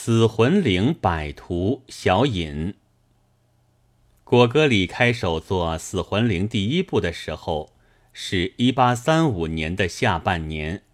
[0.00, 2.74] 死魂灵百图小引。
[4.22, 7.72] 果戈里开手做《死魂灵》第一部的时候，
[8.12, 10.84] 是一八三五年的下半年，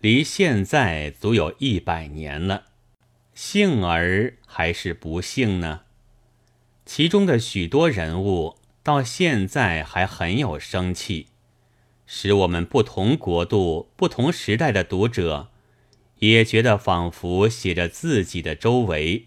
[0.00, 2.66] 离现在足有一百年了。
[3.34, 5.80] 幸而还是不幸呢？
[6.86, 11.26] 其中的许多人物到现在还很有生气，
[12.06, 15.48] 使我们不同国度、不同时代的读者。
[16.22, 19.24] 也觉得仿佛写着自己的周围，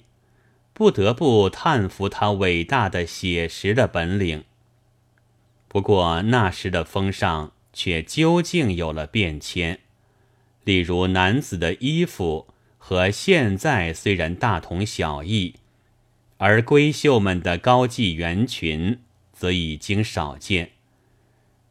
[0.71, 4.45] 不得不叹服他伟大的写实的本领。
[5.67, 9.79] 不过那时的风尚却究竟有了变迁，
[10.63, 12.47] 例如男子的衣服
[12.77, 15.55] 和现在虽然大同小异，
[16.37, 19.01] 而闺秀们的高髻圆裙
[19.33, 20.71] 则已经少见。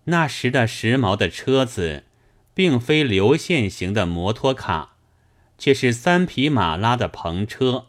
[0.04, 2.04] 那时的时髦的车子，
[2.52, 4.93] 并非流线型的摩托卡。
[5.64, 7.86] 却是三匹马拉的篷车，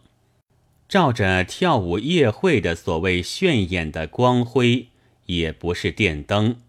[0.88, 4.88] 照着跳舞夜会的所谓炫眼的光辉，
[5.26, 6.62] 也不是电灯，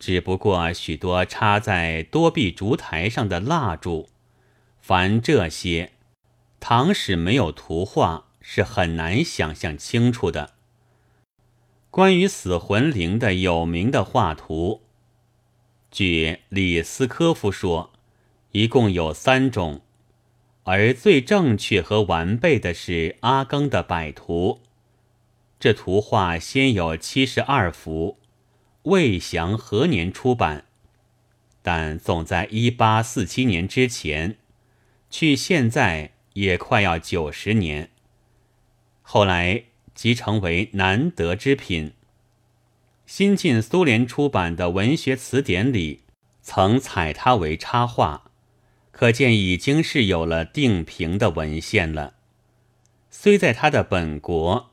[0.00, 4.08] 只不过许多插在多臂烛台上的蜡烛。
[4.80, 5.92] 凡这些，
[6.58, 10.54] 唐史没有图画，是很难想象清楚的。
[11.92, 14.82] 关于死魂灵的有名的画图，
[15.92, 17.92] 据李斯科夫说，
[18.50, 19.82] 一共有三种。
[20.70, 24.60] 而最正确和完备的是阿庚的百图，
[25.58, 28.18] 这图画先有七十二幅，
[28.82, 30.66] 未详何年出版，
[31.62, 34.36] 但总在一八四七年之前，
[35.08, 37.88] 去现在也快要九十年。
[39.00, 39.62] 后来
[39.94, 41.94] 即成为难得之品。
[43.06, 46.02] 新晋苏联出版的文学词典里，
[46.42, 48.27] 曾采它为插画。
[48.98, 52.14] 可见已经是有了定评的文献了，
[53.08, 54.70] 虽在他的本国，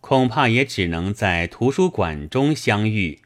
[0.00, 3.20] 恐怕也只能在图书馆中相遇，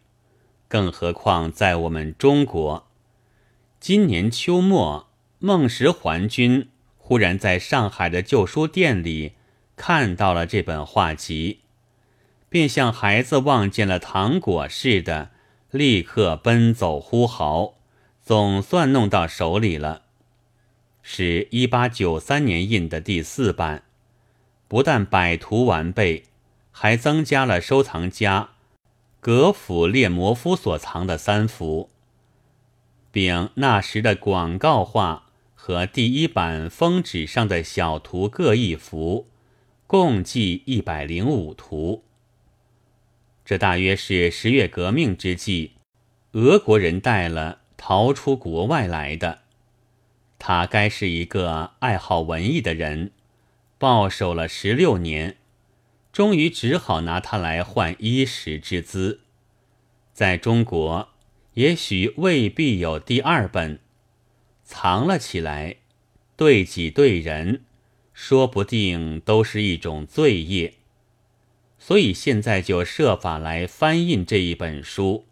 [0.69, 2.87] 更何况在我们中国。
[3.81, 5.09] 今年秋末，
[5.39, 6.69] 孟石环君
[6.99, 9.33] 忽然在上海的旧书店里
[9.75, 11.61] 看到了这本画集，
[12.51, 15.31] 便像孩子望见了糖果似的，
[15.71, 17.77] 立刻奔走呼号，
[18.21, 20.03] 总算弄到手里了。
[21.03, 23.83] 是一八九三年印的第四版，
[24.69, 26.23] 不但百图完备，
[26.71, 28.51] 还增加了收藏家
[29.21, 31.91] 格甫列摩夫所藏的三幅，
[33.11, 39.27] 并那时的广告画和第一版封纸上的小图各一幅，
[39.87, 42.05] 共计一百零五图。
[43.45, 45.73] 这大约是十月革命之际，
[46.33, 49.42] 俄国人带了逃出国外来的。
[50.45, 53.13] 他该是一个爱好文艺的人，
[53.79, 55.37] 抱守了十六年，
[56.13, 59.21] 终于只好拿它来换衣食之资。
[60.13, 61.11] 在中国，
[61.55, 63.79] 也许未必有第二本，
[64.65, 65.77] 藏了起来，
[66.35, 67.63] 对己对人，
[68.13, 70.75] 说不定都是一种罪业。
[71.79, 75.25] 所以现在就设法来翻印这一本书，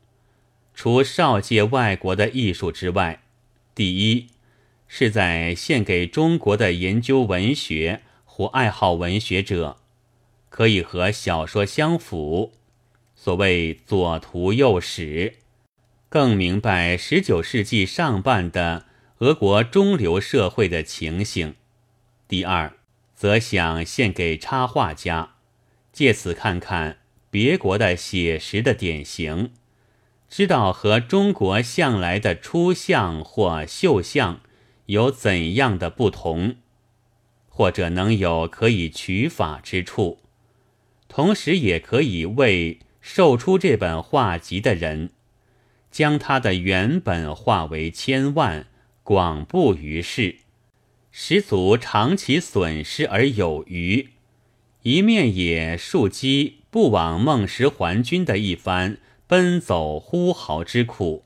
[0.73, 3.23] 除少借外国的艺术之外，
[3.75, 4.29] 第一。
[4.93, 9.77] 是在献给中国的研究文学或爱好文学者，
[10.49, 12.53] 可以和小说相符，
[13.15, 15.35] 所谓左图右史，
[16.09, 18.87] 更明白十九世纪上半的
[19.19, 21.55] 俄国中流社会的情形。
[22.27, 22.73] 第二，
[23.15, 25.35] 则想献给插画家，
[25.93, 26.99] 借此看看
[27.31, 29.53] 别国的写实的典型，
[30.29, 34.41] 知道和中国向来的出相或绣相。
[34.91, 36.57] 有怎样的不同，
[37.49, 40.19] 或者能有可以取法之处，
[41.07, 45.11] 同时也可以为售出这本画集的人，
[45.93, 48.67] 将他的原本化为千万，
[49.05, 50.39] 广布于世，
[51.13, 54.09] 使足长其损失而有余。
[54.83, 58.99] 一面也庶积不枉孟石还君的一番
[59.29, 61.23] 奔走呼号之苦。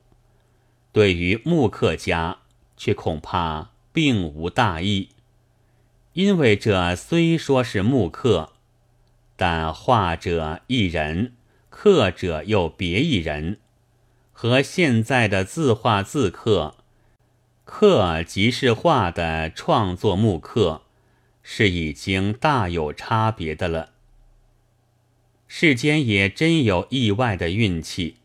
[0.91, 2.44] 对于木刻家。
[2.77, 5.09] 却恐怕并无大意，
[6.13, 8.53] 因为这虽说是木刻，
[9.35, 11.33] 但画者一人，
[11.69, 13.59] 刻者又别一人，
[14.31, 16.75] 和现在的字画字刻，
[17.63, 20.83] 刻即是画的创作木刻，
[21.41, 23.91] 是已经大有差别的了。
[25.47, 28.17] 世间也真有意外的运气。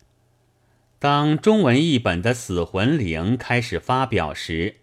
[1.00, 4.80] 当中文译本的《死魂灵》开始发表时，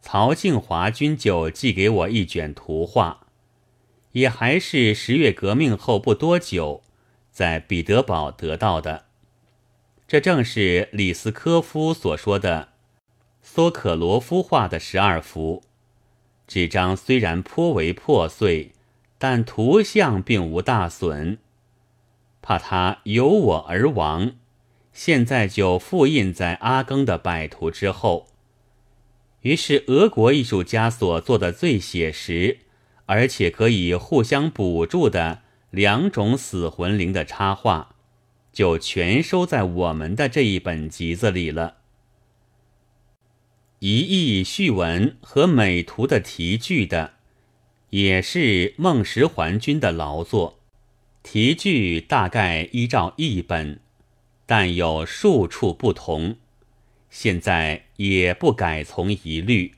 [0.00, 3.28] 曹庆华君就寄给我一卷图画，
[4.10, 6.82] 也还是十月革命后不多久，
[7.30, 9.04] 在彼得堡得到的。
[10.08, 12.70] 这正是李斯科夫所说的
[13.40, 15.62] 索可罗夫画的十二幅。
[16.48, 18.72] 纸张虽然颇为破碎，
[19.16, 21.38] 但图像并无大损。
[22.42, 24.32] 怕他由我而亡，
[24.96, 28.28] 现在就复印在阿庚的摆图之后。
[29.42, 32.60] 于是，俄国艺术家所做的最写实，
[33.04, 37.94] 而且可以互相补助的两种死魂灵的插画，
[38.54, 41.76] 就全收在我们的这一本集子里了。
[43.80, 47.12] 一译序文和美图的题句的，
[47.90, 50.58] 也是孟石环君的劳作，
[51.22, 53.78] 题句大概依照译本，
[54.46, 56.36] 但有数处不同。
[57.10, 59.72] 现在也不改从一律，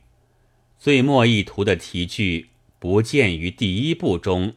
[0.79, 4.55] 最末一图的题句不见于第一部中，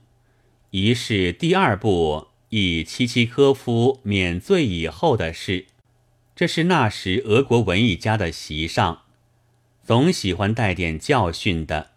[0.72, 5.66] 疑是第二部以契契科夫免罪以后的事。
[6.36, 9.04] 这是那时俄国文艺家的习上，
[9.84, 11.92] 总喜欢带点教训的。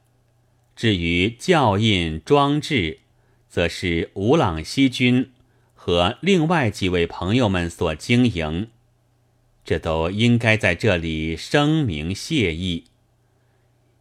[0.76, 2.98] 至于教印装置，
[3.48, 5.30] 则是吴朗西君
[5.86, 8.70] 和另外几位朋友们所经营。
[9.66, 12.84] 这都应该在这里声明谢意。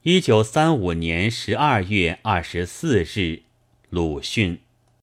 [0.04, 3.42] 一九三五年十二月二十四日，
[3.90, 4.63] 鲁迅。